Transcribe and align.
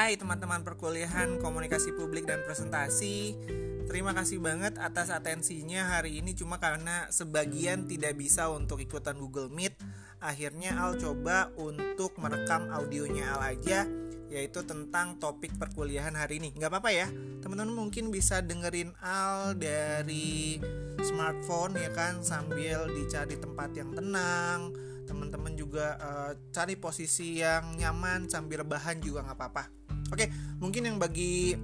Hai 0.00 0.16
teman-teman 0.16 0.64
perkuliahan 0.64 1.36
komunikasi 1.44 1.92
publik 1.92 2.24
dan 2.24 2.40
presentasi. 2.48 3.36
Terima 3.84 4.16
kasih 4.16 4.40
banget 4.40 4.80
atas 4.80 5.12
atensinya 5.12 5.92
hari 5.92 6.24
ini 6.24 6.32
Cuma 6.32 6.56
karena 6.56 7.04
sebagian 7.12 7.84
tidak 7.84 8.16
bisa 8.16 8.48
untuk 8.48 8.80
ikutan 8.80 9.20
Google 9.20 9.52
Meet 9.52 9.76
Akhirnya 10.24 10.72
Al 10.80 10.96
coba 10.96 11.52
untuk 11.60 12.16
merekam 12.16 12.72
audionya 12.72 13.36
Al 13.36 13.52
aja 13.52 13.84
Yaitu 14.32 14.64
tentang 14.64 15.20
topik 15.20 15.52
perkuliahan 15.60 16.16
hari 16.16 16.40
ini. 16.40 16.56
Gak 16.56 16.72
apa-apa 16.72 16.96
ya 16.96 17.12
Teman-teman 17.44 17.76
mungkin 17.76 18.08
bisa 18.08 18.40
dengerin 18.40 18.96
Al 19.04 19.52
dari 19.52 20.56
smartphone 21.04 21.76
ya 21.76 21.92
kan 21.92 22.24
Sambil 22.24 22.88
dicari 22.88 23.36
tempat 23.36 23.76
yang 23.76 23.92
tenang. 23.92 24.72
Teman-teman 25.04 25.52
juga 25.60 26.00
uh, 26.00 26.32
cari 26.56 26.80
posisi 26.80 27.44
yang 27.44 27.76
nyaman 27.76 28.32
sambil 28.32 28.64
rebahan 28.64 28.96
juga 29.04 29.26
nggak 29.28 29.36
apa-apa 29.36 29.79
oke 30.10 30.26
mungkin 30.60 30.82
yang 30.90 30.98
bagi 30.98 31.56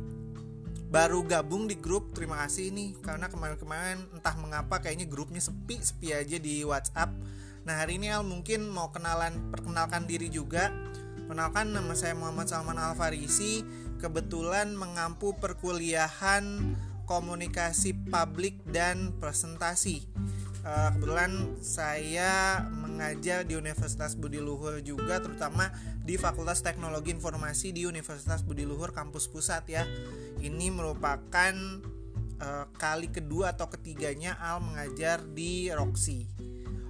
baru 0.86 1.26
gabung 1.26 1.66
di 1.66 1.76
grup 1.76 2.14
terima 2.14 2.40
kasih 2.46 2.70
nih. 2.70 2.96
Karena 3.02 3.26
kemarin-kemarin 3.26 4.06
entah 4.14 4.34
mengapa 4.38 4.78
kayaknya 4.80 5.06
grupnya 5.10 5.42
sepi 5.42 5.82
sepi 5.82 6.14
aja 6.14 6.38
di 6.38 6.62
WhatsApp. 6.62 7.10
Nah 7.66 7.74
hari 7.82 7.98
ini 7.98 8.14
Al 8.14 8.22
mungkin 8.22 8.70
mau 8.70 8.94
kenalan 8.94 9.50
perkenalkan 9.50 10.06
diri 10.06 10.30
juga. 10.30 10.70
Perkenalkan 11.26 11.74
nama 11.74 11.92
saya 11.98 12.14
Muhammad 12.14 12.46
Salman 12.46 12.78
Alfarisi. 12.78 13.66
Kebetulan 13.98 14.78
mengampu 14.78 15.34
perkuliahan 15.34 16.76
komunikasi 17.10 17.96
publik 18.06 18.62
dan 18.70 19.14
presentasi. 19.18 20.06
Uh, 20.66 20.90
kebetulan 20.94 21.54
saya 21.62 22.62
mengajar 22.96 23.44
di 23.44 23.60
Universitas 23.60 24.16
Budi 24.16 24.40
Luhur 24.40 24.80
juga 24.80 25.20
terutama 25.20 25.68
di 26.00 26.16
Fakultas 26.16 26.64
Teknologi 26.64 27.12
Informasi 27.12 27.76
di 27.76 27.84
Universitas 27.84 28.40
Budi 28.40 28.64
Luhur 28.64 28.96
kampus 28.96 29.28
pusat 29.28 29.68
ya. 29.68 29.84
Ini 30.40 30.72
merupakan 30.72 31.52
uh, 32.40 32.64
kali 32.72 33.12
kedua 33.12 33.52
atau 33.52 33.68
ketiganya 33.68 34.40
Al 34.40 34.64
mengajar 34.64 35.20
di 35.28 35.68
Roxy. 35.68 36.24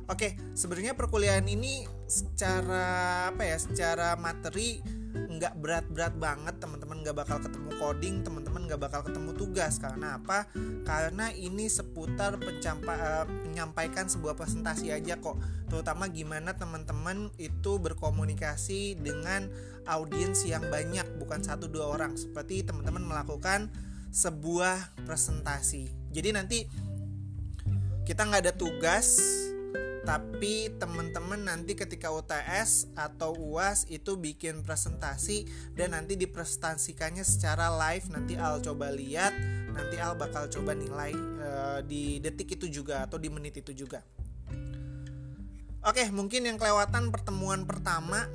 Oke, 0.06 0.38
sebenarnya 0.54 0.94
perkuliahan 0.94 1.42
ini 1.50 1.82
secara 2.06 3.26
apa 3.26 3.42
ya, 3.42 3.58
secara 3.58 4.14
materi 4.14 4.78
nggak 5.10 5.58
berat-berat 5.58 6.14
banget 6.14 6.54
teman-teman 6.62 7.02
nggak 7.02 7.16
bakal 7.18 7.42
ketemu 7.42 7.65
coding 7.76 8.26
teman-teman 8.26 8.66
nggak 8.68 8.80
bakal 8.80 9.00
ketemu 9.06 9.32
tugas. 9.36 9.78
Karena 9.80 10.18
apa? 10.20 10.48
Karena 10.84 11.32
ini 11.32 11.68
seputar 11.70 12.36
pencampa, 12.40 12.94
uh, 12.96 13.26
menyampaikan 13.48 14.10
sebuah 14.10 14.36
presentasi 14.36 14.92
aja 14.92 15.16
kok. 15.16 15.38
Terutama 15.70 16.08
gimana 16.12 16.56
teman-teman 16.56 17.32
itu 17.40 17.78
berkomunikasi 17.80 19.00
dengan 19.00 19.48
audiens 19.86 20.42
yang 20.44 20.66
banyak 20.68 21.06
bukan 21.16 21.40
satu 21.40 21.70
dua 21.70 21.96
orang. 21.96 22.18
Seperti 22.18 22.66
teman-teman 22.66 23.04
melakukan 23.04 23.70
sebuah 24.12 24.96
presentasi. 25.04 25.92
Jadi 26.12 26.28
nanti 26.32 26.58
kita 28.06 28.22
nggak 28.22 28.42
ada 28.48 28.54
tugas 28.54 29.18
tapi 30.06 30.70
teman-teman 30.78 31.50
nanti 31.50 31.74
ketika 31.74 32.14
UTS 32.14 32.94
atau 32.94 33.34
UAS 33.34 33.90
itu 33.90 34.14
bikin 34.14 34.62
presentasi 34.62 35.50
dan 35.74 35.98
nanti 35.98 36.14
dipresentasikannya 36.14 37.26
secara 37.26 37.74
live 37.74 38.06
nanti 38.14 38.38
Al 38.38 38.62
coba 38.62 38.94
lihat 38.94 39.34
nanti 39.74 39.98
Al 39.98 40.14
bakal 40.14 40.46
coba 40.46 40.78
nilai 40.78 41.10
uh, 41.42 41.82
di 41.82 42.22
detik 42.22 42.54
itu 42.54 42.70
juga 42.70 43.02
atau 43.02 43.18
di 43.18 43.26
menit 43.26 43.58
itu 43.58 43.74
juga. 43.74 44.06
Oke 45.82 46.06
mungkin 46.14 46.46
yang 46.46 46.54
kelewatan 46.54 47.10
pertemuan 47.10 47.66
pertama 47.66 48.30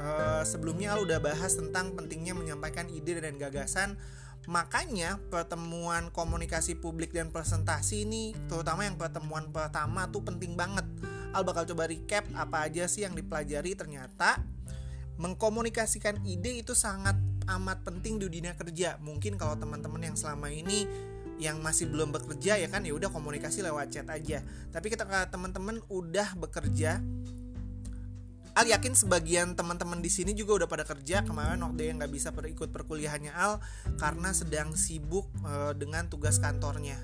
uh, 0.00 0.40
sebelumnya 0.40 0.96
Al 0.96 1.04
udah 1.04 1.20
bahas 1.20 1.52
tentang 1.52 1.92
pentingnya 1.92 2.32
menyampaikan 2.32 2.88
ide 2.88 3.20
dan 3.20 3.36
gagasan 3.36 4.00
Makanya 4.44 5.16
pertemuan 5.32 6.12
komunikasi 6.12 6.76
publik 6.76 7.16
dan 7.16 7.32
presentasi 7.32 8.04
ini 8.04 8.36
terutama 8.48 8.84
yang 8.84 9.00
pertemuan 9.00 9.48
pertama 9.48 10.04
tuh 10.12 10.20
penting 10.20 10.52
banget. 10.52 10.84
Al 11.32 11.42
bakal 11.42 11.64
coba 11.64 11.88
recap 11.88 12.28
apa 12.36 12.68
aja 12.68 12.84
sih 12.86 13.02
yang 13.02 13.16
dipelajari 13.16 13.74
ternyata 13.74 14.38
mengkomunikasikan 15.16 16.22
ide 16.26 16.60
itu 16.60 16.74
sangat 16.76 17.16
amat 17.48 17.82
penting 17.82 18.20
di 18.20 18.28
dunia 18.28 18.52
kerja. 18.54 19.00
Mungkin 19.00 19.40
kalau 19.40 19.56
teman-teman 19.56 20.12
yang 20.12 20.16
selama 20.16 20.52
ini 20.52 20.86
yang 21.34 21.58
masih 21.58 21.90
belum 21.90 22.14
bekerja 22.14 22.62
ya 22.62 22.70
kan 22.70 22.86
ya 22.86 22.94
udah 22.94 23.10
komunikasi 23.10 23.64
lewat 23.66 23.90
chat 23.90 24.06
aja. 24.06 24.44
Tapi 24.70 24.86
kita 24.92 25.08
teman-teman 25.28 25.82
udah 25.90 26.36
bekerja 26.38 27.02
Al 28.54 28.70
yakin 28.70 28.94
sebagian 28.94 29.58
teman-teman 29.58 29.98
di 29.98 30.06
sini 30.06 30.30
juga 30.30 30.62
udah 30.62 30.68
pada 30.70 30.86
kerja 30.86 31.26
kemarin 31.26 31.58
waktu 31.66 31.90
yang 31.90 31.98
nggak 31.98 32.14
bisa 32.14 32.30
ikut 32.30 32.70
perkuliahannya 32.70 33.34
Al 33.34 33.58
karena 33.98 34.30
sedang 34.30 34.78
sibuk 34.78 35.26
e, 35.42 35.74
dengan 35.74 36.06
tugas 36.06 36.38
kantornya. 36.38 36.94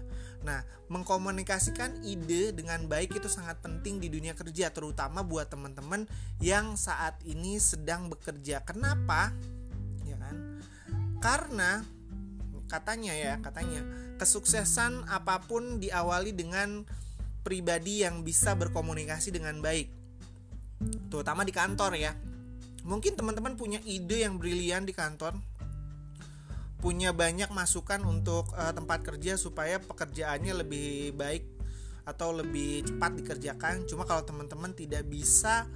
Nah, 0.47 0.63
mengkomunikasikan 0.87 2.07
ide 2.07 2.55
dengan 2.55 2.87
baik 2.87 3.19
itu 3.19 3.27
sangat 3.27 3.59
penting 3.61 3.99
di 3.99 4.09
dunia 4.09 4.33
kerja, 4.33 4.71
terutama 4.71 5.27
buat 5.27 5.51
teman-teman 5.51 6.07
yang 6.39 6.79
saat 6.79 7.19
ini 7.27 7.59
sedang 7.59 8.07
bekerja. 8.07 8.63
Kenapa? 8.63 9.35
Ya 10.07 10.17
kan? 10.23 10.63
Karena 11.19 11.83
katanya 12.71 13.13
ya, 13.13 13.43
katanya 13.43 13.83
kesuksesan 14.23 15.03
apa 15.11 15.43
pun 15.45 15.83
diawali 15.83 16.31
dengan 16.31 16.87
pribadi 17.43 18.07
yang 18.07 18.23
bisa 18.23 18.55
berkomunikasi 18.55 19.35
dengan 19.35 19.59
baik 19.61 20.00
terutama 21.13 21.45
di 21.45 21.53
kantor 21.53 21.97
ya. 21.97 22.13
Mungkin 22.85 23.13
teman-teman 23.15 23.55
punya 23.61 23.79
ide 23.85 24.25
yang 24.25 24.41
brilian 24.41 24.89
di 24.89 24.97
kantor. 24.97 25.37
Punya 26.81 27.13
banyak 27.13 27.53
masukan 27.53 28.01
untuk 28.09 28.49
uh, 28.57 28.73
tempat 28.73 29.05
kerja 29.05 29.37
supaya 29.37 29.77
pekerjaannya 29.77 30.65
lebih 30.65 31.13
baik 31.13 31.45
atau 32.09 32.33
lebih 32.33 32.89
cepat 32.89 33.21
dikerjakan. 33.21 33.85
Cuma 33.85 34.09
kalau 34.09 34.25
teman-teman 34.25 34.73
tidak 34.73 35.05
bisa 35.05 35.69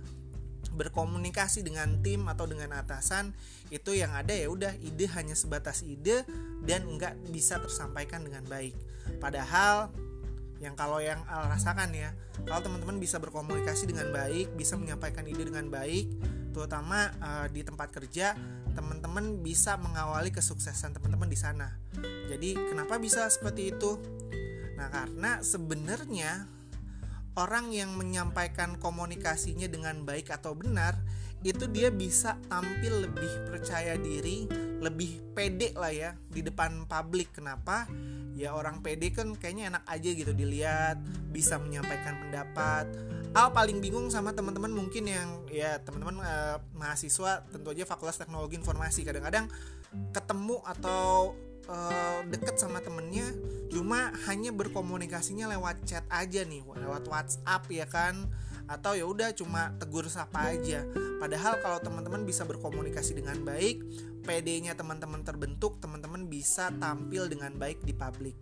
berkomunikasi 0.75 1.63
dengan 1.63 2.03
tim 2.03 2.27
atau 2.27 2.49
dengan 2.51 2.75
atasan 2.75 3.31
itu 3.71 3.95
yang 3.95 4.11
ada 4.11 4.35
ya 4.35 4.51
udah 4.51 4.75
ide 4.83 5.07
hanya 5.15 5.37
sebatas 5.39 5.87
ide 5.87 6.27
dan 6.67 6.89
nggak 6.89 7.31
bisa 7.31 7.61
tersampaikan 7.63 8.27
dengan 8.27 8.43
baik. 8.49 8.75
Padahal 9.21 9.93
yang 10.65 10.75
kalau 10.75 10.97
yang 10.99 11.21
Al 11.29 11.53
rasakan 11.53 11.93
ya 11.93 12.17
kalau 12.49 12.65
teman-teman 12.65 12.97
bisa 12.97 13.21
berkomunikasi 13.21 13.85
dengan 13.85 14.09
baik 14.09 14.57
bisa 14.57 14.81
menyampaikan 14.81 15.29
ide 15.29 15.45
dengan 15.45 15.69
baik 15.69 16.09
terutama 16.57 17.13
uh, 17.21 17.47
di 17.53 17.61
tempat 17.61 17.93
kerja 17.93 18.33
teman-teman 18.73 19.45
bisa 19.45 19.77
mengawali 19.77 20.33
kesuksesan 20.33 20.97
teman-teman 20.97 21.29
di 21.29 21.37
sana 21.37 21.77
jadi 22.33 22.57
kenapa 22.73 22.97
bisa 22.97 23.29
seperti 23.29 23.77
itu 23.77 24.01
nah 24.75 24.89
karena 24.89 25.45
sebenarnya 25.45 26.49
orang 27.37 27.71
yang 27.75 27.93
menyampaikan 27.95 28.81
komunikasinya 28.81 29.69
dengan 29.69 30.03
baik 30.03 30.33
atau 30.33 30.57
benar 30.57 30.97
itu 31.45 31.69
dia 31.69 31.93
bisa 31.93 32.41
tampil 32.49 33.05
lebih 33.05 33.29
percaya 33.45 34.01
diri, 34.01 34.49
lebih 34.81 35.37
pede 35.37 35.77
lah 35.77 35.93
ya 35.93 36.11
di 36.33 36.41
depan 36.41 36.89
publik. 36.89 37.37
Kenapa? 37.37 37.85
Ya 38.34 38.53
orang 38.53 38.83
pede 38.83 39.15
kan 39.15 39.39
kayaknya 39.39 39.71
enak 39.71 39.84
aja 39.87 40.11
gitu 40.11 40.33
dilihat, 40.34 40.99
bisa 41.31 41.56
menyampaikan 41.56 42.19
pendapat. 42.19 42.91
Al 43.34 43.50
paling 43.50 43.83
bingung 43.83 44.11
sama 44.11 44.31
teman-teman 44.34 44.71
mungkin 44.71 45.11
yang 45.11 45.43
ya 45.50 45.78
teman-teman 45.83 46.22
eh, 46.22 46.56
mahasiswa 46.75 47.47
tentu 47.50 47.75
aja 47.75 47.87
Fakultas 47.87 48.19
Teknologi 48.19 48.55
Informasi 48.59 49.03
kadang-kadang 49.03 49.50
ketemu 50.11 50.59
atau 50.67 51.34
uh, 51.69 52.21
deket 52.28 52.59
sama 52.59 52.81
temennya 52.83 53.31
cuma 53.73 54.12
hanya 54.28 54.50
berkomunikasinya 54.55 55.50
lewat 55.50 55.87
chat 55.89 56.05
aja 56.11 56.44
nih 56.44 56.62
lewat 56.62 57.06
WhatsApp 57.09 57.62
ya 57.70 57.87
kan 57.88 58.29
atau 58.64 58.96
ya 58.96 59.05
udah 59.05 59.32
cuma 59.37 59.72
tegur 59.76 60.08
sapa 60.08 60.56
aja. 60.56 60.84
Padahal 61.20 61.61
kalau 61.61 61.78
teman-teman 61.81 62.25
bisa 62.25 62.44
berkomunikasi 62.49 63.16
dengan 63.16 63.40
baik, 63.44 63.84
PD-nya 64.25 64.72
teman-teman 64.72 65.20
terbentuk, 65.20 65.81
teman-teman 65.81 66.28
bisa 66.28 66.72
tampil 66.81 67.28
dengan 67.28 67.52
baik 67.56 67.84
di 67.84 67.93
publik. 67.93 68.37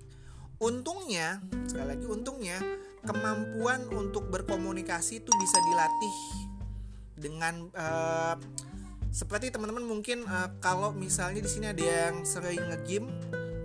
Untungnya, 0.62 1.42
sekali 1.66 1.98
lagi 1.98 2.06
untungnya, 2.06 2.62
kemampuan 3.02 3.82
untuk 3.90 4.30
berkomunikasi 4.30 5.26
itu 5.26 5.30
bisa 5.42 5.58
dilatih 5.66 6.16
dengan 7.18 7.66
uh, 7.74 8.38
seperti 9.10 9.50
teman-teman 9.50 9.84
mungkin 9.84 10.24
uh, 10.24 10.54
kalau 10.62 10.94
misalnya 10.94 11.42
di 11.42 11.50
sini 11.50 11.66
ada 11.68 11.82
yang 11.82 12.22
sering 12.22 12.62
ngegame, 12.62 13.10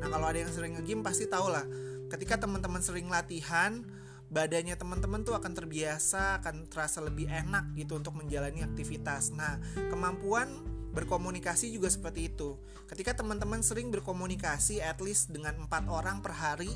nah 0.02 0.10
kalau 0.10 0.26
ada 0.26 0.42
yang 0.42 0.52
sering 0.52 0.74
ngegame 0.74 1.06
pasti 1.06 1.30
tahu 1.30 1.54
lah, 1.54 1.64
ketika 2.10 2.42
teman-teman 2.42 2.82
sering 2.82 3.08
latihan 3.08 3.86
badannya 4.28 4.76
teman-teman 4.76 5.24
tuh 5.24 5.36
akan 5.36 5.54
terbiasa, 5.56 6.42
akan 6.44 6.68
terasa 6.68 7.00
lebih 7.00 7.28
enak 7.32 7.76
gitu 7.76 7.96
untuk 8.00 8.16
menjalani 8.16 8.64
aktivitas. 8.64 9.32
Nah, 9.32 9.60
kemampuan 9.88 10.50
berkomunikasi 10.92 11.70
juga 11.70 11.88
seperti 11.88 12.34
itu. 12.34 12.58
Ketika 12.90 13.14
teman-teman 13.14 13.62
sering 13.62 13.94
berkomunikasi 13.94 14.82
at 14.82 14.98
least 15.04 15.30
dengan 15.30 15.68
empat 15.68 15.86
orang 15.88 16.26
per 16.26 16.34
hari, 16.34 16.72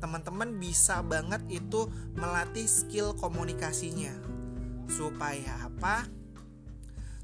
teman-teman 0.00 0.56
bisa 0.56 1.04
banget 1.04 1.44
itu 1.52 1.90
melatih 2.16 2.64
skill 2.64 3.12
komunikasinya. 3.18 4.14
Supaya 4.88 5.66
apa? 5.66 6.08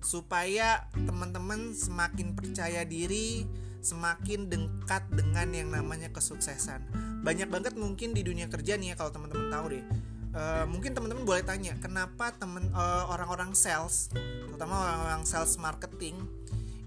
supaya 0.02 0.90
teman-teman 0.92 1.72
semakin 1.72 2.34
percaya 2.34 2.82
diri, 2.82 3.46
semakin 3.80 4.50
dekat 4.50 5.06
dengan 5.14 5.48
yang 5.54 5.70
namanya 5.70 6.10
kesuksesan. 6.10 6.82
Banyak 7.22 7.48
banget 7.48 7.74
mungkin 7.78 8.12
di 8.12 8.26
dunia 8.26 8.50
kerja 8.50 8.74
nih 8.76 8.92
ya 8.92 8.94
kalau 8.98 9.14
teman-teman 9.14 9.48
tahu 9.48 9.66
deh. 9.78 9.84
Uh, 10.32 10.64
mungkin 10.64 10.96
teman-teman 10.96 11.28
boleh 11.28 11.44
tanya 11.44 11.76
kenapa 11.76 12.32
temen 12.32 12.72
uh, 12.72 13.04
orang-orang 13.12 13.52
sales, 13.52 14.08
terutama 14.48 14.80
orang-orang 14.80 15.28
sales 15.28 15.60
marketing 15.60 16.16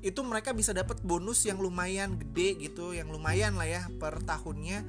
itu 0.02 0.22
mereka 0.26 0.50
bisa 0.54 0.74
dapat 0.74 1.02
bonus 1.06 1.46
yang 1.46 1.62
lumayan 1.62 2.18
gede 2.18 2.58
gitu, 2.58 2.98
yang 2.98 3.10
lumayan 3.10 3.54
lah 3.54 3.70
ya 3.70 3.82
per 4.02 4.18
tahunnya 4.26 4.82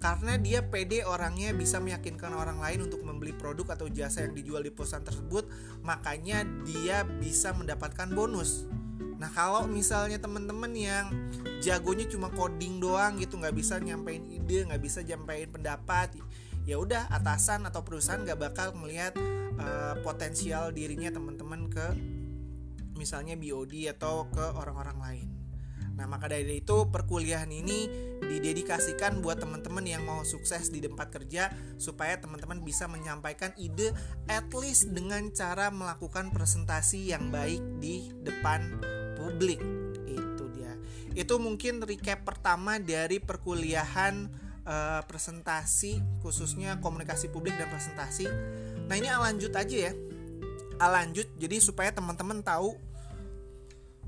karena 0.00 0.40
dia 0.40 0.64
pede 0.64 1.04
orangnya 1.04 1.52
bisa 1.52 1.76
meyakinkan 1.76 2.32
orang 2.32 2.56
lain 2.56 2.88
untuk 2.88 3.04
membeli 3.04 3.36
produk 3.36 3.76
atau 3.76 3.86
jasa 3.92 4.24
yang 4.24 4.32
dijual 4.32 4.64
di 4.64 4.72
perusahaan 4.72 5.04
tersebut 5.04 5.44
makanya 5.84 6.48
dia 6.64 7.04
bisa 7.04 7.52
mendapatkan 7.52 8.08
bonus 8.08 8.64
nah 9.20 9.28
kalau 9.28 9.68
misalnya 9.68 10.16
teman-teman 10.16 10.72
yang 10.72 11.12
jagonya 11.60 12.08
cuma 12.08 12.32
coding 12.32 12.80
doang 12.80 13.20
gitu 13.20 13.36
nggak 13.36 13.52
bisa 13.52 13.76
nyampein 13.76 14.24
ide 14.32 14.64
nggak 14.64 14.80
bisa 14.80 15.04
nyampein 15.04 15.52
pendapat 15.52 16.16
ya 16.64 16.80
udah 16.80 17.12
atasan 17.12 17.68
atau 17.68 17.84
perusahaan 17.84 18.24
nggak 18.24 18.40
bakal 18.40 18.72
melihat 18.80 19.12
uh, 19.60 20.00
potensial 20.00 20.72
dirinya 20.72 21.12
teman-teman 21.12 21.68
ke 21.68 21.86
misalnya 23.00 23.32
BOD 23.40 23.88
atau 23.96 24.28
ke 24.28 24.44
orang-orang 24.60 24.98
lain. 25.00 25.28
Nah, 25.96 26.08
maka 26.08 26.32
dari 26.32 26.64
itu 26.64 26.88
perkuliahan 26.88 27.48
ini 27.48 27.88
didedikasikan 28.24 29.20
buat 29.20 29.40
teman-teman 29.40 29.84
yang 29.84 30.04
mau 30.04 30.24
sukses 30.24 30.72
di 30.72 30.80
tempat 30.80 31.12
kerja 31.12 31.52
supaya 31.76 32.16
teman-teman 32.16 32.64
bisa 32.64 32.88
menyampaikan 32.88 33.52
ide 33.60 33.92
at 34.28 34.48
least 34.56 34.92
dengan 34.96 35.28
cara 35.32 35.68
melakukan 35.68 36.32
presentasi 36.32 37.12
yang 37.12 37.28
baik 37.28 37.60
di 37.84 38.08
depan 38.24 38.99
publik. 39.30 39.62
Itu 40.10 40.50
dia. 40.50 40.74
Itu 41.14 41.38
mungkin 41.38 41.78
recap 41.86 42.26
pertama 42.26 42.82
dari 42.82 43.22
perkuliahan 43.22 44.26
uh, 44.66 45.00
presentasi 45.06 46.02
khususnya 46.26 46.82
komunikasi 46.82 47.30
publik 47.30 47.54
dan 47.54 47.70
presentasi. 47.70 48.26
Nah, 48.90 48.94
ini 48.98 49.06
lanjut 49.06 49.54
aja 49.54 49.78
ya. 49.90 49.94
lanjut 50.80 51.28
jadi 51.36 51.60
supaya 51.60 51.92
teman-teman 51.92 52.40
tahu 52.40 52.72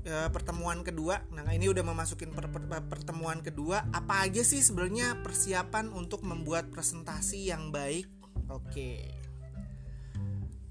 e, 0.03 0.13
pertemuan 0.29 0.83
kedua. 0.83 1.23
Nah, 1.31 1.47
ini 1.51 1.71
udah 1.71 1.83
memasukin 1.83 2.31
per, 2.31 2.51
per, 2.51 2.63
pertemuan 2.87 3.39
kedua. 3.39 3.87
Apa 3.91 4.27
aja 4.27 4.43
sih 4.43 4.59
sebenarnya 4.59 5.23
persiapan 5.23 5.91
untuk 5.91 6.25
membuat 6.27 6.69
presentasi 6.69 7.49
yang 7.49 7.71
baik? 7.71 8.07
Oke. 8.51 9.11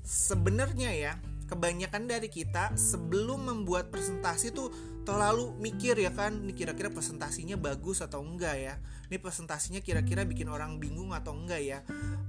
Sebenarnya 0.02 0.90
ya, 0.92 1.12
kebanyakan 1.52 2.08
dari 2.08 2.32
kita 2.32 2.72
sebelum 2.80 3.44
membuat 3.52 3.92
presentasi 3.92 4.56
tuh 4.56 4.72
terlalu 5.04 5.52
mikir 5.60 6.00
ya 6.00 6.08
kan, 6.08 6.40
ini 6.40 6.56
kira-kira 6.56 6.88
presentasinya 6.88 7.60
bagus 7.60 8.00
atau 8.00 8.24
enggak 8.24 8.56
ya. 8.56 8.74
Ini 9.12 9.20
presentasinya 9.20 9.84
kira-kira 9.84 10.24
bikin 10.24 10.48
orang 10.48 10.80
bingung 10.80 11.12
atau 11.12 11.36
enggak 11.36 11.60
ya. 11.60 11.78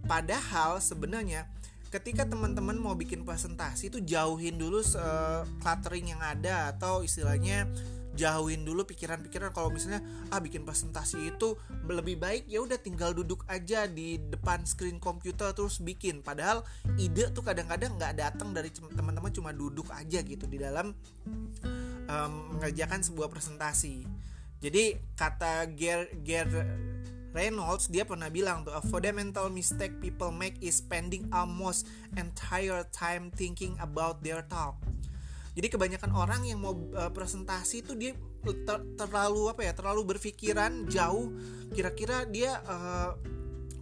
Padahal 0.03 0.83
sebenarnya 0.83 1.47
ketika 1.87 2.27
teman-teman 2.27 2.75
mau 2.75 2.97
bikin 2.97 3.23
presentasi 3.23 3.93
itu 3.93 4.03
jauhin 4.03 4.59
dulu 4.59 4.81
uh, 4.81 5.47
cluttering 5.61 6.11
yang 6.11 6.19
ada 6.19 6.73
atau 6.75 7.05
istilahnya 7.05 7.69
jauhin 8.13 8.61
dulu 8.65 8.85
pikiran-pikiran. 8.85 9.53
Kalau 9.53 9.73
misalnya 9.73 10.01
ah 10.29 10.39
bikin 10.39 10.63
presentasi 10.63 11.33
itu 11.33 11.57
lebih 11.85 12.21
baik 12.21 12.45
ya 12.45 12.61
udah 12.61 12.77
tinggal 12.77 13.11
duduk 13.13 13.43
aja 13.49 13.89
di 13.89 14.21
depan 14.21 14.63
screen 14.63 15.01
komputer 15.01 15.51
terus 15.53 15.81
bikin. 15.81 16.21
Padahal 16.21 16.61
ide 16.97 17.29
tuh 17.33 17.41
kadang-kadang 17.41 17.97
nggak 17.97 18.13
datang 18.17 18.53
dari 18.53 18.69
teman-teman 18.71 19.33
cuma 19.33 19.51
duduk 19.51 19.89
aja 19.91 20.21
gitu 20.21 20.45
di 20.45 20.61
dalam 20.61 20.93
um, 22.07 22.33
mengerjakan 22.57 23.01
sebuah 23.01 23.27
presentasi. 23.29 24.05
Jadi 24.63 24.95
kata 25.19 25.67
Ger 25.75 26.07
Ger 26.23 26.47
Reynolds 27.33 27.89
dia 27.89 28.05
pernah 28.05 28.29
bilang 28.29 28.61
tuh 28.61 28.77
a 28.77 28.81
fundamental 28.85 29.49
mistake 29.49 29.97
people 29.97 30.29
make 30.29 30.55
is 30.61 30.79
spending 30.79 31.25
almost 31.33 31.89
entire 32.13 32.85
time 32.93 33.33
thinking 33.33 33.73
about 33.81 34.21
their 34.21 34.45
talk. 34.45 34.77
Jadi 35.53 35.67
kebanyakan 35.69 36.11
orang 36.17 36.41
yang 36.49 36.57
mau 36.61 36.73
uh, 36.73 37.13
presentasi 37.13 37.85
itu 37.85 37.93
dia 37.93 38.17
ter 38.43 38.77
terlalu 38.97 39.53
apa 39.53 39.61
ya 39.63 39.71
terlalu 39.77 40.17
berpikiran 40.17 40.89
jauh 40.89 41.31
kira-kira 41.71 42.25
dia 42.25 42.57
uh, 42.65 43.13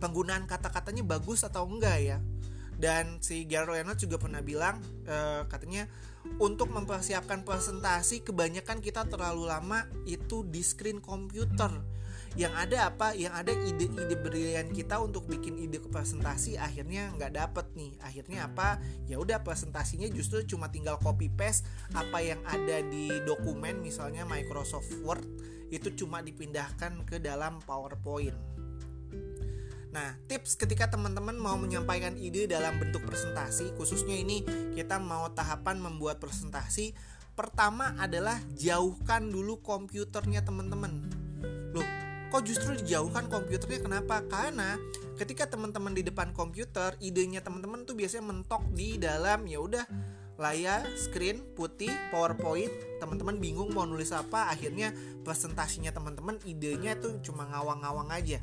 penggunaan 0.04 0.46
kata-katanya 0.46 1.08
bagus 1.08 1.48
atau 1.48 1.64
enggak 1.64 1.98
ya. 2.04 2.18
Dan 2.82 3.22
si 3.22 3.46
Gary 3.46 3.80
Reynolds 3.80 4.02
juga 4.02 4.18
pernah 4.18 4.42
bilang 4.42 4.82
uh, 5.06 5.46
katanya 5.48 5.86
untuk 6.42 6.74
mempersiapkan 6.74 7.46
presentasi 7.46 8.26
kebanyakan 8.26 8.82
kita 8.82 9.06
terlalu 9.06 9.48
lama 9.50 9.86
itu 10.06 10.44
di 10.46 10.62
screen 10.62 11.00
komputer 11.00 11.72
yang 12.40 12.56
ada 12.56 12.88
apa? 12.88 13.12
Yang 13.12 13.34
ada 13.36 13.52
ide-ide 13.52 14.16
brilian 14.16 14.72
kita 14.72 15.04
untuk 15.04 15.28
bikin 15.28 15.60
ide 15.60 15.84
ke 15.84 15.92
presentasi 15.92 16.56
akhirnya 16.56 17.12
nggak 17.20 17.36
dapet 17.36 17.66
nih. 17.76 17.92
Akhirnya 18.00 18.48
apa? 18.48 18.80
Ya 19.04 19.20
udah 19.20 19.44
presentasinya 19.44 20.08
justru 20.08 20.48
cuma 20.48 20.72
tinggal 20.72 20.96
copy 21.04 21.28
paste 21.28 21.68
apa 21.92 22.24
yang 22.24 22.40
ada 22.48 22.80
di 22.88 23.12
dokumen 23.28 23.84
misalnya 23.84 24.24
Microsoft 24.24 24.96
Word 25.04 25.28
itu 25.72 25.92
cuma 26.04 26.24
dipindahkan 26.24 27.04
ke 27.04 27.20
dalam 27.20 27.60
PowerPoint. 27.64 28.36
Nah, 29.92 30.16
tips 30.32 30.56
ketika 30.56 30.88
teman-teman 30.88 31.36
mau 31.36 31.60
menyampaikan 31.60 32.16
ide 32.16 32.48
dalam 32.48 32.80
bentuk 32.80 33.04
presentasi, 33.04 33.76
khususnya 33.76 34.16
ini 34.16 34.40
kita 34.72 35.04
mau 35.04 35.28
tahapan 35.36 35.84
membuat 35.84 36.24
presentasi, 36.24 36.96
pertama 37.36 37.92
adalah 38.00 38.40
jauhkan 38.56 39.28
dulu 39.28 39.60
komputernya 39.60 40.48
teman-teman. 40.48 41.12
Kok 42.32 42.48
justru 42.48 42.80
dijauhkan 42.80 43.28
komputernya? 43.28 43.84
Kenapa? 43.84 44.24
Karena 44.32 44.80
ketika 45.20 45.52
teman-teman 45.52 45.92
di 45.92 46.02
depan 46.08 46.32
komputer 46.32 46.96
idenya 47.04 47.44
teman-teman 47.44 47.84
tuh 47.84 47.94
biasanya 47.94 48.32
mentok 48.32 48.64
di 48.72 48.96
dalam 48.96 49.44
ya 49.46 49.60
udah 49.60 49.86
layar 50.42 50.82
screen 50.98 51.44
putih 51.54 51.94
powerpoint 52.10 52.72
teman-teman 52.98 53.38
bingung 53.38 53.70
mau 53.70 53.86
nulis 53.86 54.10
apa 54.10 54.50
akhirnya 54.50 54.90
presentasinya 55.22 55.94
teman-teman 55.94 56.42
idenya 56.50 56.98
tuh 56.98 57.22
cuma 57.22 57.46
ngawang-ngawang 57.46 58.10
aja 58.10 58.42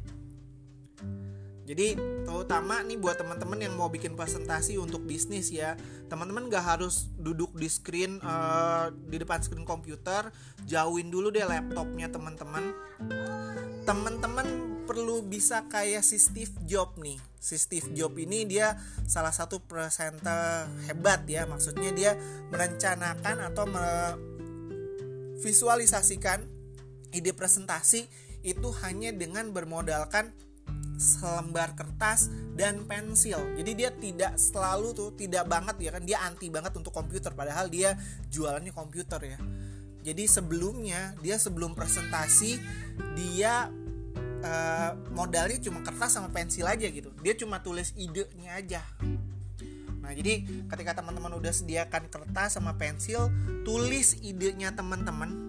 jadi 1.69 2.01
terutama 2.25 2.81
nih 2.81 2.97
buat 2.97 3.21
teman-teman 3.21 3.61
yang 3.61 3.77
mau 3.77 3.93
bikin 3.93 4.17
presentasi 4.17 4.81
untuk 4.81 5.05
bisnis 5.05 5.53
ya 5.53 5.77
teman-teman 6.09 6.49
gak 6.49 6.65
harus 6.65 7.13
duduk 7.21 7.53
di 7.53 7.69
screen 7.69 8.17
uh, 8.25 8.89
di 8.89 9.21
depan 9.21 9.45
screen 9.45 9.69
komputer 9.69 10.33
jauhin 10.65 11.13
dulu 11.13 11.29
deh 11.29 11.45
laptopnya 11.45 12.09
teman-teman 12.09 12.73
teman-teman 13.85 14.69
perlu 14.89 15.21
bisa 15.21 15.69
kayak 15.69 16.01
si 16.01 16.17
Steve 16.17 16.53
Jobs 16.65 16.97
nih. 16.97 17.21
Si 17.37 17.61
Steve 17.61 17.93
Jobs 17.93 18.17
ini 18.17 18.49
dia 18.49 18.73
salah 19.05 19.33
satu 19.37 19.61
presenter 19.61 20.65
hebat 20.89 21.29
ya. 21.29 21.45
Maksudnya 21.45 21.93
dia 21.93 22.13
merencanakan 22.49 23.37
atau 23.53 23.69
visualisasikan 25.45 26.41
ide 27.13 27.37
presentasi 27.37 28.09
itu 28.45 28.69
hanya 28.85 29.13
dengan 29.13 29.53
bermodalkan 29.53 30.33
selembar 30.99 31.79
kertas 31.79 32.29
dan 32.59 32.85
pensil. 32.85 33.39
Jadi 33.55 33.71
dia 33.79 33.95
tidak 33.95 34.35
selalu 34.37 34.93
tuh 34.93 35.15
tidak 35.15 35.47
banget 35.47 35.79
ya 35.79 35.91
kan 35.95 36.03
dia 36.03 36.19
anti 36.27 36.51
banget 36.51 36.75
untuk 36.75 36.91
komputer 36.91 37.33
padahal 37.33 37.71
dia 37.71 37.95
jualannya 38.29 38.75
komputer 38.75 39.39
ya. 39.39 39.39
Jadi 40.03 40.27
sebelumnya 40.27 41.15
dia 41.23 41.39
sebelum 41.39 41.79
presentasi 41.79 42.59
dia 43.15 43.71
uh, 44.43 44.93
modalnya 45.15 45.59
cuma 45.63 45.83
kertas 45.83 46.19
sama 46.19 46.31
pensil 46.31 46.67
aja 46.67 46.87
gitu 46.87 47.11
dia 47.23 47.35
cuma 47.35 47.63
tulis 47.63 47.95
idenya 47.99 48.59
aja 48.59 48.83
nah 49.99 50.15
jadi 50.15 50.47
ketika 50.71 51.03
teman-teman 51.03 51.37
udah 51.37 51.53
sediakan 51.53 52.09
kertas 52.09 52.57
sama 52.57 52.79
pensil 52.79 53.29
tulis 53.67 54.17
idenya 54.25 54.73
teman-teman 54.73 55.49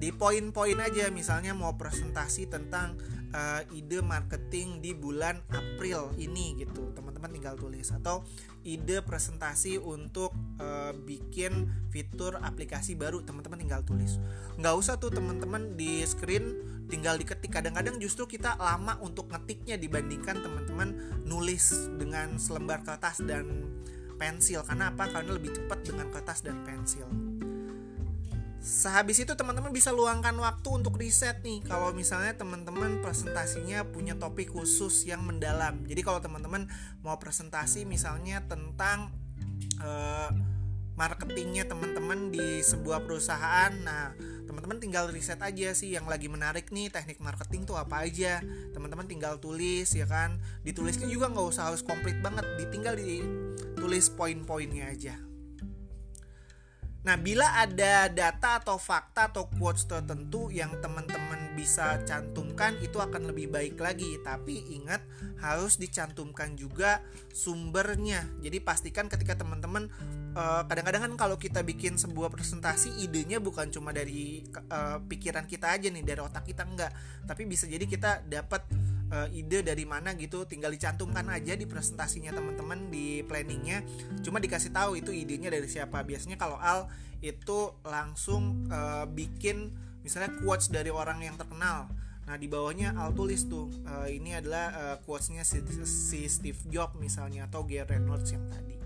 di 0.00 0.12
poin-poin 0.16 0.80
aja 0.80 1.12
misalnya 1.12 1.52
mau 1.52 1.76
presentasi 1.76 2.48
tentang 2.48 2.96
uh, 3.32 3.62
ide 3.74 4.02
marketing 4.02 4.82
di 4.82 4.92
bulan 4.94 5.40
April 5.50 6.14
ini 6.18 6.58
gitu. 6.58 6.90
Teman-teman 6.94 7.30
tinggal 7.30 7.54
tulis. 7.56 7.88
Atau 7.94 8.26
ide 8.66 9.02
presentasi 9.02 9.78
untuk 9.80 10.34
uh, 10.58 10.92
bikin 10.94 11.70
fitur 11.90 12.38
aplikasi 12.42 12.98
baru. 12.98 13.22
Teman-teman 13.22 13.58
tinggal 13.60 13.82
tulis. 13.86 14.18
Nggak 14.58 14.74
usah 14.76 14.94
tuh 14.98 15.14
teman-teman 15.14 15.78
di 15.78 16.02
screen 16.04 16.58
tinggal 16.90 17.16
diketik. 17.16 17.54
Kadang-kadang 17.54 17.98
justru 18.02 18.26
kita 18.26 18.58
lama 18.58 18.98
untuk 19.02 19.30
ngetiknya 19.30 19.78
dibandingkan 19.78 20.42
teman-teman 20.42 21.22
nulis 21.22 21.90
dengan 21.96 22.36
selembar 22.36 22.82
kertas 22.82 23.22
dan 23.22 23.70
pensil. 24.18 24.66
Karena 24.66 24.90
apa? 24.90 25.06
Karena 25.08 25.32
lebih 25.38 25.54
cepat 25.54 25.86
dengan 25.86 26.10
kertas 26.10 26.42
dan 26.42 26.60
pensil 26.66 27.29
Sehabis 28.60 29.24
itu 29.24 29.32
teman-teman 29.32 29.72
bisa 29.72 29.88
luangkan 29.88 30.36
waktu 30.36 30.68
untuk 30.68 31.00
riset 31.00 31.40
nih. 31.40 31.64
Kalau 31.64 31.96
misalnya 31.96 32.36
teman-teman 32.36 33.00
presentasinya 33.00 33.88
punya 33.88 34.12
topik 34.20 34.52
khusus 34.52 35.08
yang 35.08 35.24
mendalam. 35.24 35.80
Jadi 35.88 36.04
kalau 36.04 36.20
teman-teman 36.20 36.68
mau 37.00 37.16
presentasi 37.16 37.88
misalnya 37.88 38.44
tentang 38.44 39.16
uh, 39.80 40.28
marketingnya 40.92 41.72
teman-teman 41.72 42.28
di 42.28 42.60
sebuah 42.60 43.00
perusahaan 43.08 43.72
nah 43.80 44.12
teman-teman 44.44 44.76
tinggal 44.76 45.08
riset 45.08 45.40
aja 45.40 45.72
sih 45.72 45.96
yang 45.96 46.04
lagi 46.04 46.28
menarik 46.28 46.68
nih 46.68 46.92
teknik 46.92 47.16
marketing 47.16 47.64
tuh 47.64 47.80
apa 47.80 48.04
aja. 48.04 48.44
Teman-teman 48.76 49.08
tinggal 49.08 49.40
tulis 49.40 49.88
ya 49.88 50.04
kan? 50.04 50.36
Ditulisnya 50.68 51.08
juga 51.08 51.32
nggak 51.32 51.48
usah 51.48 51.72
harus 51.72 51.80
komplit 51.80 52.20
banget 52.20 52.44
ditinggal 52.60 52.92
ditulis 52.92 54.12
poin-poinnya 54.12 54.92
aja 54.92 55.29
Nah, 57.00 57.16
bila 57.16 57.48
ada 57.56 58.12
data 58.12 58.60
atau 58.60 58.76
fakta 58.76 59.32
atau 59.32 59.48
quotes 59.56 59.88
tertentu 59.88 60.52
yang 60.52 60.76
teman-teman 60.84 61.56
bisa 61.56 61.96
cantumkan 62.04 62.76
itu 62.84 63.00
akan 63.00 63.32
lebih 63.32 63.48
baik 63.48 63.80
lagi. 63.80 64.20
Tapi 64.20 64.80
ingat 64.80 65.00
harus 65.40 65.80
dicantumkan 65.80 66.60
juga 66.60 67.00
sumbernya. 67.32 68.28
Jadi 68.44 68.60
pastikan 68.60 69.08
ketika 69.08 69.40
teman-teman 69.40 69.88
kadang 70.30 70.66
kadang-kadang 70.68 71.02
kan 71.10 71.14
kalau 71.28 71.36
kita 71.40 71.60
bikin 71.66 71.98
sebuah 71.98 72.30
presentasi 72.30 73.02
idenya 73.02 73.42
bukan 73.42 73.66
cuma 73.72 73.90
dari 73.90 74.46
uh, 74.70 75.02
pikiran 75.02 75.48
kita 75.48 75.74
aja 75.74 75.90
nih, 75.90 76.04
dari 76.04 76.20
otak 76.20 76.46
kita 76.46 76.68
enggak. 76.68 76.92
Tapi 77.24 77.48
bisa 77.48 77.64
jadi 77.64 77.82
kita 77.88 78.28
dapat 78.28 78.62
uh, 79.10 79.28
ide 79.30 79.60
dari 79.66 79.84
mana 79.84 80.14
gitu 80.16 80.46
tinggal 80.46 80.72
dicantumkan 80.72 81.26
aja 81.28 81.58
di 81.58 81.66
presentasinya 81.66 82.32
teman-teman 82.32 82.88
di 82.88 83.20
planningnya. 83.26 83.84
Cuma 84.22 84.38
dikasih 84.38 84.72
tahu 84.72 84.96
itu 84.98 85.10
idenya 85.10 85.50
dari 85.50 85.66
siapa. 85.66 86.00
Biasanya 86.06 86.38
kalau 86.38 86.56
Al 86.56 86.88
itu 87.20 87.76
langsung 87.84 88.70
uh, 88.72 89.04
bikin 89.04 89.74
misalnya 90.00 90.32
quotes 90.40 90.72
dari 90.72 90.88
orang 90.88 91.20
yang 91.20 91.36
terkenal. 91.36 91.92
Nah 92.24 92.36
di 92.38 92.46
bawahnya 92.46 92.96
Al 92.96 93.12
tulis 93.12 93.44
tuh 93.50 93.68
uh, 93.84 94.08
ini 94.08 94.38
adalah 94.38 94.66
uh, 94.72 94.96
quotesnya 95.04 95.42
si, 95.44 95.60
si 95.84 96.24
Steve 96.30 96.62
Jobs 96.70 96.96
misalnya 96.96 97.50
atau 97.50 97.66
Gary 97.66 97.84
Reynolds 97.84 98.30
yang 98.30 98.46
tadi. 98.48 98.78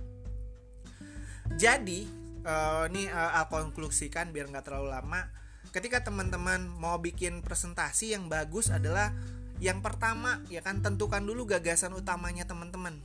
Jadi 1.54 2.00
uh, 2.42 2.88
ini 2.88 3.06
uh, 3.06 3.38
Al 3.38 3.46
konklusikan 3.52 4.32
biar 4.32 4.48
nggak 4.50 4.66
terlalu 4.66 4.90
lama. 4.90 5.28
Ketika 5.72 6.06
teman-teman 6.06 6.70
mau 6.70 7.02
bikin 7.02 7.42
presentasi 7.42 8.14
yang 8.14 8.30
bagus 8.30 8.70
adalah 8.70 9.10
yang 9.62 9.80
pertama 9.80 10.42
ya 10.50 10.60
kan 10.60 10.82
tentukan 10.82 11.22
dulu 11.22 11.46
gagasan 11.46 11.94
utamanya 11.94 12.44
teman-teman. 12.46 12.98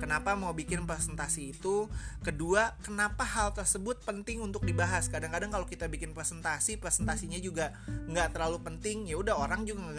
Kenapa 0.00 0.32
mau 0.32 0.52
bikin 0.56 0.88
presentasi 0.88 1.52
itu? 1.52 1.84
Kedua, 2.24 2.72
kenapa 2.80 3.20
hal 3.20 3.52
tersebut 3.52 4.00
penting 4.00 4.40
untuk 4.40 4.64
dibahas? 4.64 5.12
Kadang-kadang 5.12 5.52
kalau 5.52 5.68
kita 5.68 5.92
bikin 5.92 6.16
presentasi, 6.16 6.80
presentasinya 6.80 7.36
juga 7.36 7.76
nggak 8.08 8.32
terlalu 8.32 8.64
penting. 8.64 9.08
Ya 9.08 9.20
udah 9.20 9.36
orang 9.36 9.68
juga 9.68 9.92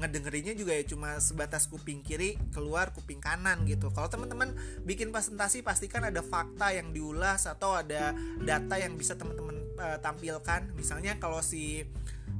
ngedengerinnya 0.00 0.56
juga 0.56 0.72
ya 0.72 0.84
cuma 0.88 1.20
sebatas 1.20 1.68
kuping 1.68 2.00
kiri 2.00 2.40
keluar 2.52 2.96
kuping 2.96 3.20
kanan 3.20 3.68
gitu. 3.68 3.92
Kalau 3.92 4.08
teman-teman 4.08 4.56
bikin 4.88 5.12
presentasi 5.12 5.60
pastikan 5.60 6.08
ada 6.08 6.24
fakta 6.24 6.72
yang 6.72 6.96
diulas 6.96 7.44
atau 7.44 7.76
ada 7.76 8.16
data 8.40 8.80
yang 8.80 8.96
bisa 8.96 9.20
teman-teman 9.20 9.56
uh, 9.76 10.00
tampilkan. 10.00 10.72
Misalnya 10.76 11.20
kalau 11.20 11.44
si 11.44 11.84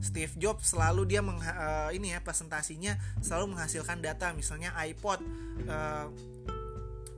Steve 0.01 0.33
Jobs 0.37 0.73
selalu 0.73 1.09
dia 1.09 1.21
meng, 1.25 1.41
uh, 1.41 1.91
ini 1.93 2.13
ya 2.13 2.21
presentasinya 2.21 2.97
selalu 3.21 3.57
menghasilkan 3.57 4.01
data. 4.01 4.33
Misalnya 4.37 4.73
iPod 4.85 5.21
uh, 5.69 6.09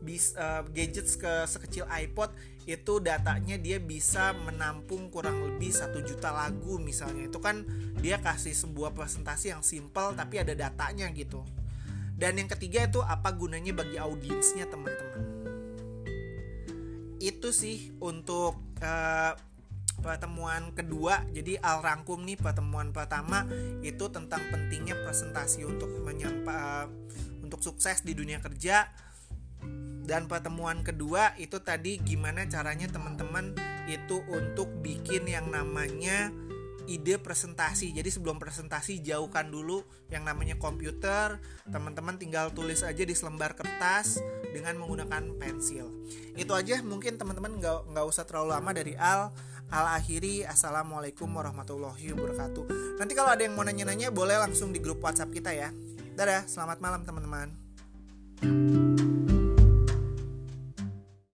bis, 0.03 0.33
uh, 0.39 0.65
gadgets 0.71 1.19
ke 1.19 1.45
sekecil 1.45 1.85
iPod 1.91 2.33
itu 2.69 3.01
datanya 3.01 3.57
dia 3.57 3.81
bisa 3.81 4.37
menampung 4.45 5.09
kurang 5.09 5.41
lebih 5.41 5.73
satu 5.73 6.05
juta 6.05 6.31
lagu 6.31 6.77
misalnya. 6.77 7.27
Itu 7.27 7.41
kan 7.41 7.65
dia 7.99 8.21
kasih 8.21 8.53
sebuah 8.53 8.93
presentasi 8.93 9.53
yang 9.53 9.65
simple 9.65 10.13
tapi 10.15 10.41
ada 10.41 10.53
datanya 10.53 11.09
gitu. 11.13 11.43
Dan 12.19 12.35
yang 12.35 12.51
ketiga 12.51 12.83
itu 12.83 12.99
apa 12.99 13.31
gunanya 13.31 13.71
bagi 13.73 13.95
audiensnya 13.95 14.67
teman-teman? 14.67 15.23
Itu 17.23 17.55
sih 17.55 17.95
untuk 18.03 18.59
uh, 18.83 19.33
pertemuan 19.99 20.71
kedua 20.73 21.27
jadi 21.35 21.59
al 21.61 21.83
rangkum 21.83 22.23
nih 22.23 22.39
pertemuan 22.39 22.95
pertama 22.95 23.45
itu 23.83 24.07
tentang 24.09 24.41
pentingnya 24.49 24.95
presentasi 25.03 25.67
untuk 25.67 25.91
menyampa 26.03 26.87
untuk 27.43 27.61
sukses 27.61 28.07
di 28.07 28.15
dunia 28.15 28.39
kerja 28.39 28.89
dan 30.09 30.25
pertemuan 30.25 30.81
kedua 30.81 31.37
itu 31.37 31.61
tadi 31.61 32.01
gimana 32.01 32.49
caranya 32.49 32.89
teman-teman 32.89 33.53
itu 33.85 34.25
untuk 34.33 34.73
bikin 34.81 35.29
yang 35.29 35.53
namanya 35.53 36.33
ide 36.89 37.21
presentasi. 37.21 37.93
Jadi 37.93 38.09
sebelum 38.09 38.41
presentasi 38.41 39.05
jauhkan 39.05 39.53
dulu 39.53 39.85
yang 40.09 40.25
namanya 40.25 40.57
komputer. 40.57 41.37
Teman-teman 41.69 42.17
tinggal 42.17 42.51
tulis 42.57 42.81
aja 42.81 43.05
di 43.05 43.13
selembar 43.13 43.53
kertas 43.53 44.19
dengan 44.51 44.81
menggunakan 44.81 45.37
pensil. 45.37 45.93
Itu 46.35 46.57
aja 46.57 46.81
mungkin 46.81 47.21
teman-teman 47.21 47.61
nggak 47.61 47.93
nggak 47.93 48.07
usah 48.09 48.25
terlalu 48.25 48.57
lama 48.57 48.71
dari 48.73 48.97
Al. 48.97 49.31
Al 49.69 50.01
akhiri 50.01 50.49
Assalamualaikum 50.49 51.29
warahmatullahi 51.29 52.17
wabarakatuh. 52.17 52.97
Nanti 52.97 53.13
kalau 53.13 53.37
ada 53.37 53.45
yang 53.45 53.53
mau 53.53 53.69
nanya-nanya 53.69 54.09
Boleh 54.09 54.41
langsung 54.41 54.73
di 54.73 54.81
grup 54.81 55.05
whatsapp 55.05 55.29
kita 55.29 55.53
ya. 55.53 55.69
Dadah, 56.17 56.49
selamat 56.49 56.81
malam 56.81 57.05
teman-teman 57.05 57.53